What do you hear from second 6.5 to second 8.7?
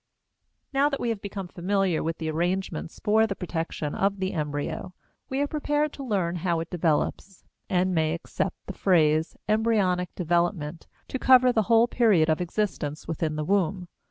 it develops, and may accept